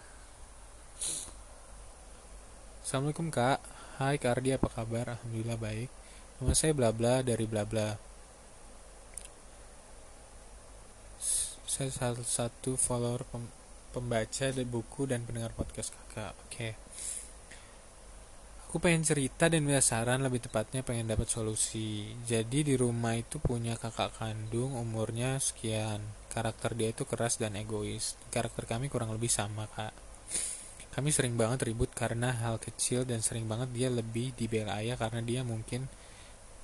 [2.82, 3.62] Assalamualaikum kak.
[4.02, 4.56] Hai kak Ardi.
[4.58, 5.14] Apa kabar?
[5.14, 5.90] Alhamdulillah baik.
[6.40, 7.94] Nama saya bla bla dari bla bla.
[11.70, 13.22] Saya salah satu follower
[13.94, 16.34] pembaca buku dan pendengar podcast kakak.
[16.48, 16.50] Oke.
[16.50, 16.72] okay.
[18.70, 22.14] Aku pengen cerita dan minta saran lebih tepatnya pengen dapat solusi.
[22.22, 25.98] Jadi di rumah itu punya kakak kandung umurnya sekian.
[26.30, 28.14] Karakter dia itu keras dan egois.
[28.30, 29.90] Karakter kami kurang lebih sama kak.
[30.94, 35.18] Kami sering banget ribut karena hal kecil dan sering banget dia lebih dibela ayah karena
[35.18, 35.90] dia mungkin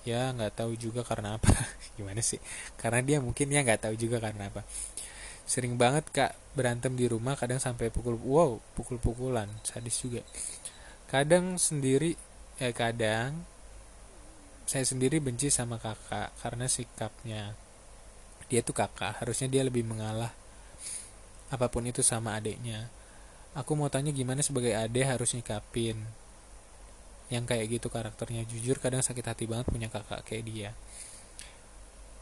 [0.07, 1.51] ya nggak tahu juga karena apa.
[1.99, 2.39] Gimana sih?
[2.79, 4.63] Karena dia mungkin ya nggak tahu juga karena apa.
[5.43, 10.23] Sering banget kak berantem di rumah kadang sampai pukul wow pukul-pukulan sadis juga
[11.07, 12.19] kadang sendiri
[12.59, 13.47] eh kadang
[14.67, 17.55] saya sendiri benci sama kakak karena sikapnya.
[18.51, 20.35] Dia tuh kakak harusnya dia lebih mengalah
[21.47, 22.91] apa pun itu sama adiknya.
[23.55, 25.95] Aku mau tanya gimana sebagai adik harus nyikapin
[27.31, 28.43] yang kayak gitu karakternya.
[28.51, 30.71] Jujur kadang sakit hati banget punya kakak kayak dia.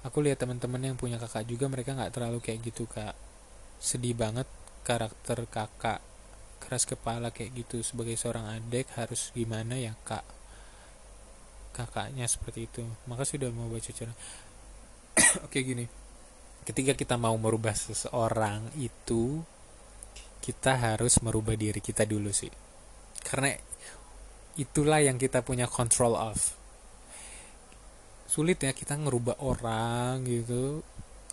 [0.05, 3.16] Aku lihat teman-teman yang punya kakak juga mereka nggak terlalu kayak gitu kak.
[3.81, 4.44] Sedih banget
[4.85, 6.05] karakter kakak
[6.64, 10.24] keras kepala kayak gitu sebagai seorang adik harus gimana ya kak?
[11.77, 12.81] Kakaknya seperti itu.
[13.05, 14.16] Maka sudah mau baca cerita.
[15.46, 15.85] Oke gini.
[16.64, 19.44] Ketika kita mau merubah seseorang itu
[20.40, 22.48] kita harus merubah diri kita dulu sih.
[23.20, 23.53] Karena
[24.57, 26.40] itulah yang kita punya control of.
[28.24, 30.81] Sulit ya kita ngerubah orang gitu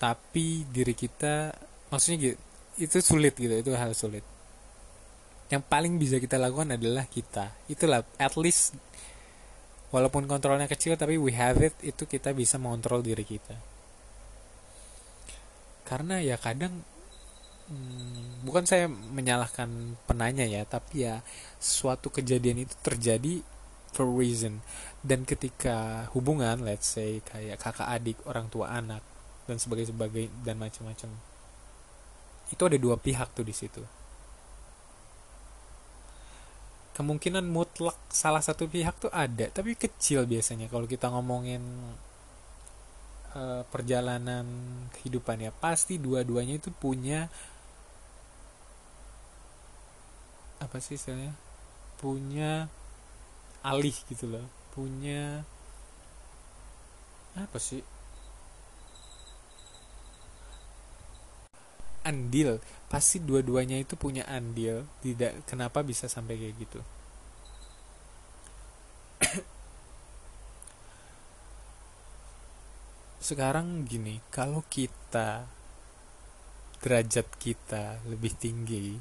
[0.02, 1.54] tapi diri kita
[1.94, 2.38] maksudnya gitu
[2.82, 4.26] itu sulit gitu itu hal sulit
[5.52, 7.52] yang paling bisa kita lakukan adalah kita.
[7.68, 8.74] Itulah at least
[9.92, 13.60] walaupun kontrolnya kecil tapi we have it itu kita bisa mengontrol diri kita.
[15.84, 16.72] Karena ya kadang
[17.68, 21.20] hmm, bukan saya menyalahkan penanya ya tapi ya
[21.60, 23.44] suatu kejadian itu terjadi
[23.92, 24.64] for reason.
[25.04, 29.04] Dan ketika hubungan let's say kayak kakak adik orang tua anak
[29.52, 31.12] dan sebagai sebagai dan macam-macam
[32.52, 33.84] itu ada dua pihak tuh di situ
[37.02, 41.62] kemungkinan mutlak salah satu pihak tuh ada tapi kecil biasanya kalau kita ngomongin
[43.34, 44.46] uh, perjalanan
[44.96, 47.28] kehidupan ya pasti dua-duanya itu punya
[50.62, 51.34] apa sih istilahnya?
[51.98, 52.70] Punya
[53.66, 55.44] alih gitu loh punya
[57.36, 57.84] apa sih
[62.02, 62.60] andil
[62.90, 64.86] pasti dua-duanya itu punya andil.
[65.02, 66.80] Tidak kenapa bisa sampai kayak gitu?
[73.28, 75.46] Sekarang gini kalau kita
[76.82, 78.98] derajat kita lebih tinggi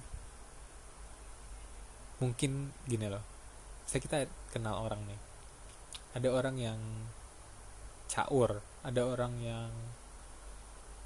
[2.20, 3.24] mungkin gini loh.
[3.88, 5.20] Saya kita kenal orang nih.
[6.14, 6.80] Ada orang yang
[8.10, 9.70] caur ada orang yang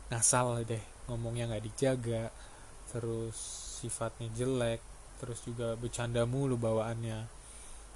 [0.09, 2.33] ngasal deh ngomongnya nggak dijaga
[2.89, 3.37] terus
[3.83, 4.81] sifatnya jelek
[5.19, 7.27] terus juga bercanda mulu bawaannya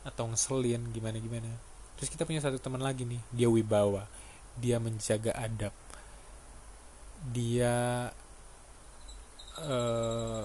[0.07, 1.51] atau ngeselin gimana gimana.
[1.99, 4.07] Terus kita punya satu teman lagi nih dia wibawa.
[4.57, 5.75] Dia menjaga adab.
[7.29, 8.09] Dia
[9.61, 10.45] uh,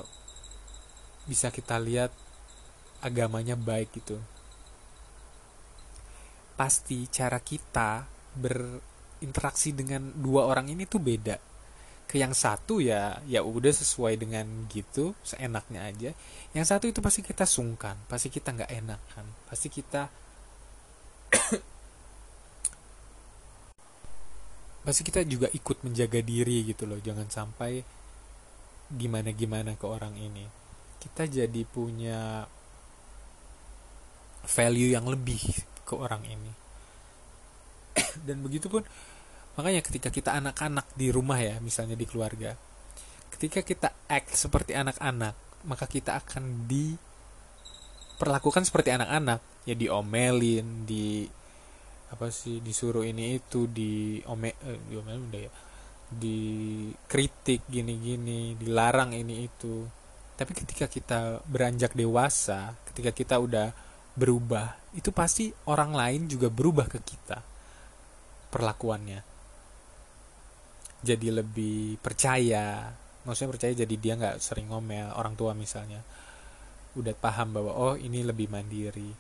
[1.24, 2.12] bisa kita lihat
[3.06, 4.18] agamanya baik gitu.
[6.58, 11.53] Pasti cara kita berinteraksi dengan dua orang ini tuh beda
[12.14, 16.14] ke yang satu ya ya udah sesuai dengan gitu seenaknya aja.
[16.54, 20.14] Yang satu itu pasti kita sungkan pasti kita nggak enakan pasti kita
[24.86, 27.82] pasti kita juga ikut menjaga diri gitu loh jangan sampai
[28.94, 30.46] gimana gimana ke orang ini.
[31.02, 32.46] Kita jadi punya
[34.46, 35.42] value yang lebih
[35.82, 36.54] ke orang ini.
[38.30, 38.86] Dan begitu pun
[39.54, 42.58] makanya ketika kita anak-anak di rumah ya misalnya di keluarga
[43.34, 49.40] ketika kita act seperti anak-anak maka kita akan diperlakukan seperti anak-anak.
[49.64, 51.24] Ya diomelin di
[52.12, 55.52] apa sih disuruh ini itu di ome eh, diomelin udah ya
[56.14, 59.88] dikritik gini-gini dilarang ini itu.
[60.36, 63.72] Tapi ketika kita beranjak dewasa ketika kita udah
[64.14, 67.42] berubah itu pasti orang lain juga berubah ke kita
[68.54, 69.33] perlakuannya
[71.04, 72.90] jadi lebih percaya.
[73.28, 76.00] Maksudnya percaya jadi dia nggak sering ngomel orang tua misalnya.
[76.96, 79.12] Udah paham bahwa oh ini lebih mandiri.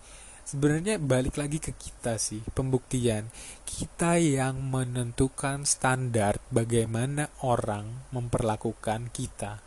[0.43, 3.28] Sebenarnya balik lagi ke kita sih pembuktian.
[3.63, 9.60] Kita yang menentukan standar bagaimana orang memperlakukan kita.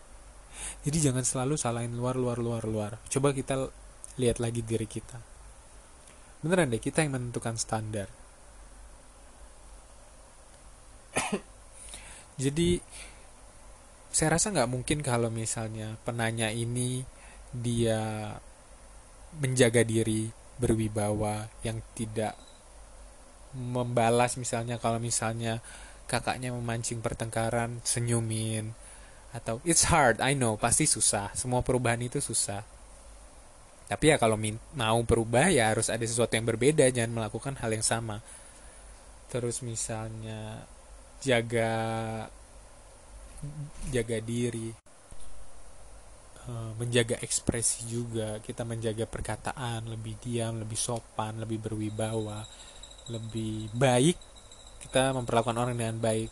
[0.85, 2.93] Jadi jangan selalu salahin luar luar luar luar.
[3.09, 3.69] Coba kita
[4.17, 5.21] lihat lagi diri kita.
[6.45, 8.09] Beneran deh kita yang menentukan standar
[12.37, 12.81] jadi
[14.13, 17.05] saya rasa nggak mungkin kalau misalnya penanya ini
[17.53, 18.33] dia
[19.37, 22.33] menjaga diri berwibawa yang tidak
[23.53, 25.61] membalas misalnya kalau misalnya
[26.09, 28.73] kakaknya memancing pertengkaran senyumin
[29.37, 31.35] atau it's hard I know pasti susah.
[31.37, 32.65] Semua perubahan itu susah.
[33.87, 34.41] Tapi ya kalau
[34.75, 38.25] mau berubah ya harus ada sesuatu yang berbeda jangan melakukan hal yang sama.
[39.29, 40.65] Terus misalnya
[41.23, 41.71] jaga
[43.93, 44.71] jaga diri.
[46.47, 48.39] Eh, menjaga ekspresi juga.
[48.39, 52.47] Kita menjaga perkataan lebih diam lebih sopan lebih berwibawa
[53.11, 54.19] lebih baik.
[54.83, 56.31] Kita memperlakukan orang dengan baik.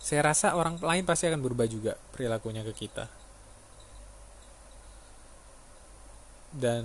[0.00, 3.06] Saya rasa orang lain pasti akan berubah juga perilakunya ke kita.
[6.50, 6.84] Dan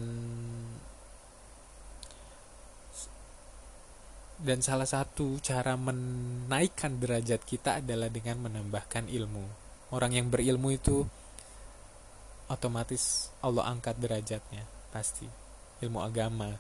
[4.36, 9.46] dan salah satu cara menaikkan derajat kita adalah dengan menambahkan ilmu.
[9.96, 11.08] Orang yang berilmu itu
[12.52, 15.28] otomatis Allah angkat derajatnya, pasti.
[15.80, 16.52] Ilmu agama.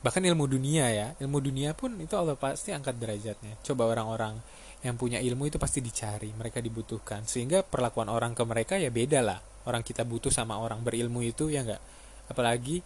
[0.00, 3.60] Bahkan ilmu dunia ya, ilmu dunia pun itu Allah pasti angkat derajatnya.
[3.60, 4.40] Coba orang-orang
[4.80, 7.28] yang punya ilmu itu pasti dicari, mereka dibutuhkan.
[7.28, 9.40] Sehingga perlakuan orang ke mereka ya beda lah.
[9.68, 11.84] Orang kita butuh sama orang berilmu itu ya enggak.
[12.32, 12.80] Apalagi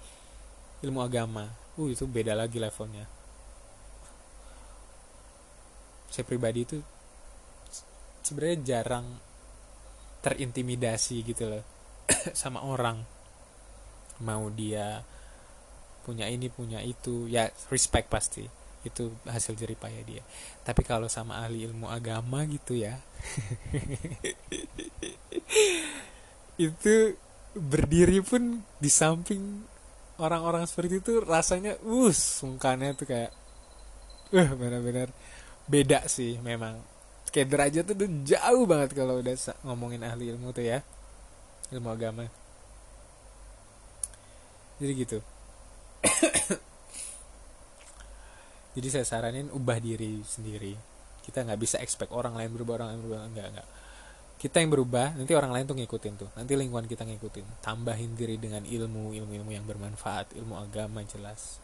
[0.85, 1.49] ilmu agama.
[1.75, 3.09] Uh itu beda lagi levelnya.
[6.13, 6.79] Saya pribadi itu
[8.23, 9.07] sebenarnya jarang
[10.23, 11.65] terintimidasi gitu loh
[12.37, 13.03] sama orang.
[14.23, 15.03] Mau dia
[16.05, 18.47] punya ini punya itu ya respect pasti.
[18.85, 20.23] Itu hasil jeripaya dia.
[20.63, 23.01] Tapi kalau sama ahli ilmu agama gitu ya
[26.61, 27.17] itu
[27.55, 29.63] berdiri pun di samping
[30.19, 33.31] orang-orang seperti itu rasanya uh sungkannya tuh kayak
[34.35, 35.11] uh benar-benar
[35.67, 36.79] beda sih memang.
[37.35, 39.35] Kayak derajat tuh jauh banget kalau udah
[39.67, 40.87] ngomongin ahli ilmu tuh ya
[41.75, 42.31] ilmu agama.
[44.79, 45.19] Jadi gitu.
[48.75, 50.75] Jadi saya saranin ubah diri sendiri.
[51.27, 53.23] Kita nggak bisa expect orang lain berubah orang lain berubah.
[53.27, 53.69] Enggak enggak
[54.45, 56.29] kita yang berubah nanti orang lain tuh ngikutin tuh.
[56.37, 57.65] Nanti lingkungan kita ngikutin.
[57.65, 61.57] Tambahin diri dengan ilmu ilmu ilmu yang bermanfaat ilmu agama jelas.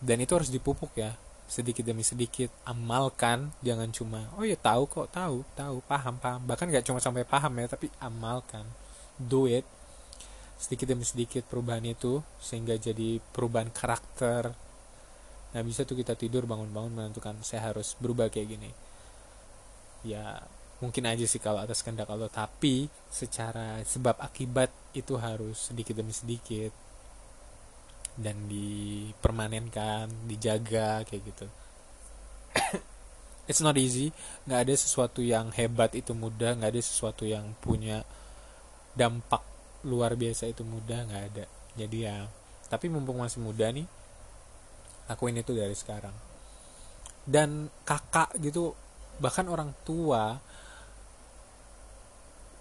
[0.00, 1.12] Dan itu harus dipupuk ya
[1.44, 2.48] sedikit demi sedikit.
[2.64, 6.40] Amalkan jangan cuma oh ya tahu kok tahu tahu paham paham.
[6.48, 8.64] Bahkan nggak cuma sampai paham ya tapi amalkan.
[9.20, 9.68] Do it.
[10.56, 14.56] Sedikit demi sedikit perubahan itu sehingga jadi perubahan karakter.
[15.52, 18.72] Nggak bisa tuh kita tidur bangun-bangun menentukan saya harus berubah kayak gini.
[20.00, 20.40] Ya
[20.84, 26.12] mungkin aja sih kalau atas kehendak Allah tapi secara sebab akibat itu harus sedikit demi
[26.12, 26.70] sedikit
[28.14, 31.46] dan dipermanenkan dijaga kayak gitu.
[33.50, 34.14] It's not easy.
[34.46, 38.06] Nggak ada sesuatu yang hebat itu mudah nggak ada sesuatu yang punya
[38.94, 39.42] dampak
[39.84, 41.44] luar biasa itu mudah nggak ada.
[41.74, 42.28] Jadi ya
[42.70, 43.86] tapi mumpung masih muda nih
[45.10, 46.14] lakuin itu dari sekarang.
[47.24, 48.72] Dan kakak gitu
[49.18, 50.38] bahkan orang tua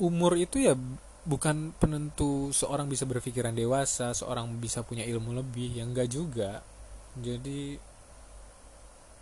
[0.02, 0.74] umur itu ya
[1.24, 6.60] bukan penentu seorang bisa berpikiran dewasa seorang bisa punya ilmu lebih yang enggak juga.
[7.20, 7.78] Jadi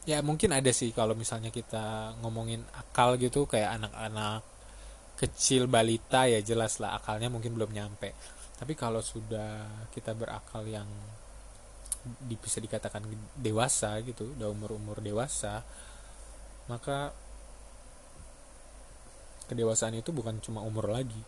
[0.09, 4.41] ya mungkin ada sih kalau misalnya kita ngomongin akal gitu kayak anak-anak
[5.21, 8.17] kecil balita ya jelas lah akalnya mungkin belum nyampe.
[8.57, 10.89] Tapi kalau sudah kita berakal yang
[12.25, 13.05] bisa dikatakan
[13.37, 15.61] dewasa gitu udah umur umur dewasa
[16.65, 17.13] maka
[19.51, 21.19] kedewasaan itu bukan cuma umur lagi.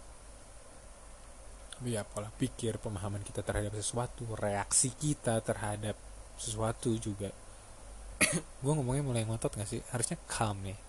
[1.83, 5.99] Ya pola pikir pemahaman kita terhadap sesuatu reaksi kita terhadap
[6.39, 7.27] sesuatu juga.
[8.63, 9.83] Gue ngomongnya mulai ngotot gak sih?
[9.91, 10.79] Harusnya calm nih.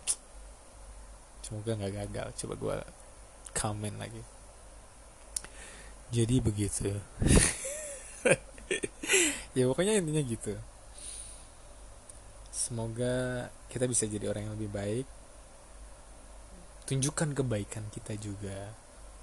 [1.43, 2.29] Semoga nggak gagal.
[2.41, 2.77] Coba gue
[3.53, 4.23] comment lagi.
[6.15, 6.89] Jadi begitu.
[9.55, 10.51] Ya pokoknya intinya gitu.
[12.51, 15.07] Semoga kita bisa jadi orang yang lebih baik
[16.85, 18.73] tunjukkan kebaikan kita juga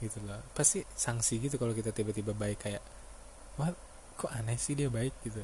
[0.01, 0.41] gitu loh.
[0.57, 2.84] Pasti sanksi gitu kalau kita tiba-tiba baik kayak
[3.62, 3.70] wah
[4.18, 5.14] kok aneh sih dia baik?
[5.22, 5.41] gitu.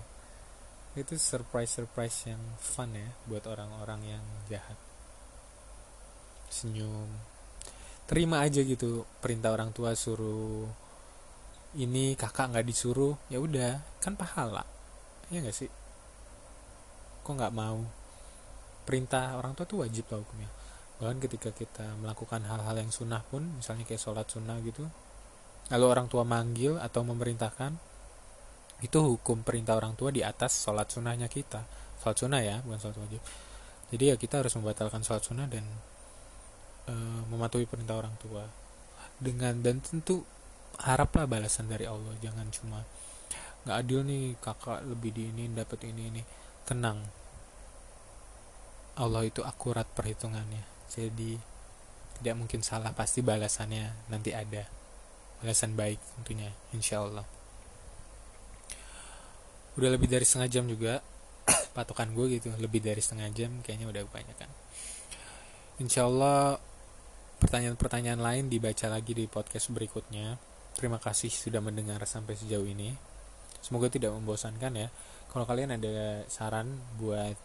[0.97, 4.77] Itu surprise surprise yang fun ya buat orang-orang yang jahat.
[6.49, 7.09] Senyum.
[8.09, 10.65] Terima aja gitu perintah orang tua suruh
[11.77, 13.13] ini kakak nggak disuruh.
[13.29, 14.65] Ya udah kan pahala.
[15.29, 15.69] Ya nggak sih?
[17.21, 17.85] Kok nggak mau?
[18.89, 20.49] Perintah orang tua tuh wajib tau hukumnya
[20.97, 24.89] bahkan ketika kita melakukan hal-hal yang sunnah pun misalnya kayak sholat sunnah gitu
[25.69, 27.77] lalu orang tua manggil atau memerintahkan
[28.77, 31.65] itu hukum perintah orang tua di atas sholat sunnahnya kita.
[31.97, 33.21] Sholat sunnah ya bukan sholat wajib.
[33.89, 35.65] Jadi ya kita harus membatalkan sholat sunnah dan
[36.85, 36.93] e,
[37.25, 38.45] mematuhi perintah orang tua.
[39.17, 40.21] Dengan dan tentu
[40.77, 42.85] haraplah balasan dari Allah jangan cuma
[43.65, 46.21] nggak adil nih kakak lebih di ini dapat ini ini.
[46.61, 47.01] Tenang.
[48.97, 51.39] Allah itu akurat perhitungannya jadi
[52.17, 54.65] tidak mungkin salah pasti balasannya nanti ada.
[55.43, 57.37] Balasan baik tentunya insya Allah
[59.77, 61.05] udah lebih dari setengah jam juga
[61.77, 64.49] patokan gue gitu lebih dari setengah jam kayaknya udah kebanyakan.
[65.77, 66.57] Insya Allah
[67.37, 70.41] pertanyaan-pertanyaan lain dibaca lagi di podcast berikutnya.
[70.73, 72.97] Terima kasih sudah mendengar sampai sejauh ini.
[73.61, 74.89] Semoga tidak membosankan ya.
[75.29, 77.37] Kalau kalian ada saran buat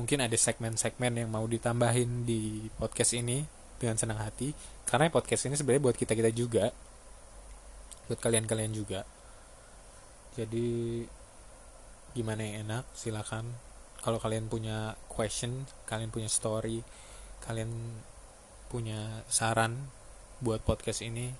[0.00, 3.44] mungkin ada segmen-segmen yang mau ditambahin di podcast ini
[3.76, 4.56] dengan senang hati.
[4.88, 6.72] Karena podcast ini sebenarnya buat kita kita juga.
[8.08, 9.04] Buat kalian-kalian juga.
[10.40, 11.04] Jadi
[12.16, 13.52] gimana yang enak silakan.
[14.00, 16.80] Kalau kalian punya question kalian punya story
[17.44, 17.68] kalian
[18.72, 19.92] punya saran
[20.40, 21.36] buat podcast ini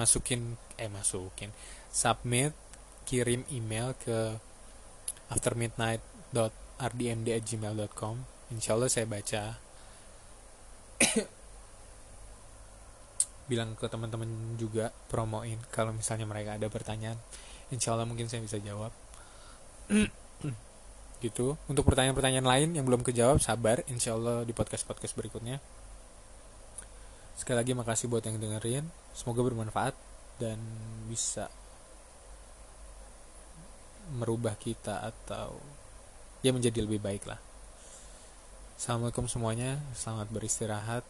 [0.00, 1.52] masukin eh masukin.
[1.92, 2.56] Submit
[3.04, 4.40] kirim email ke
[6.80, 9.54] aftermidnight.rdmd@gmail.com insyaallah saya baca.
[13.50, 17.18] Bilang ke teman-teman juga promoin kalau misalnya mereka ada pertanyaan.
[17.70, 18.90] Insyaallah mungkin saya bisa jawab.
[21.20, 21.52] Gitu.
[21.68, 23.84] Untuk pertanyaan-pertanyaan lain yang belum kejawab sabar.
[23.92, 25.60] Insya Allah di podcast-podcast berikutnya.
[27.36, 28.88] Sekali lagi makasih buat yang dengerin.
[29.12, 29.92] Semoga bermanfaat
[30.40, 30.56] dan
[31.12, 31.52] bisa
[34.16, 35.60] merubah kita atau
[36.40, 37.40] ya menjadi lebih baik lah.
[38.80, 41.04] Assalamualaikum semuanya selamat beristirahat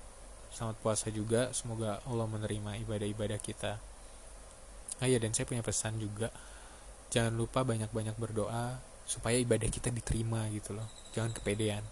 [0.50, 3.78] selamat puasa juga semoga Allah menerima ibadah-ibadah kita.
[4.98, 6.34] Ah ya dan saya punya pesan juga
[7.14, 11.86] jangan lupa banyak-banyak berdoa supaya ibadah kita diterima gitu loh jangan kepedean.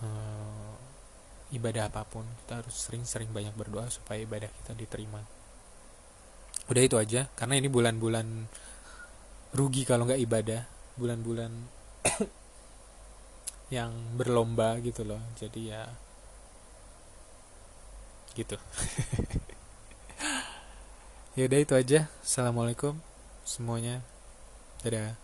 [0.00, 0.74] Uh,
[1.54, 5.22] ibadah apa pun kita harus sering-sering banyak berdoa supaya ibadah kita diterima.
[6.66, 8.26] Udah itu aja karena ini bulan-bulan
[9.54, 10.62] rugi kalau nggak ibadah
[10.98, 11.52] bulan-bulan
[13.76, 15.22] yang berlomba gitu loh.
[15.38, 15.86] Jadi ya
[18.34, 18.56] gitu.
[21.38, 22.10] Ya udah itu aja.
[22.26, 22.98] Assalamualaikum
[23.46, 24.02] semuanya.
[24.82, 25.14] Dadah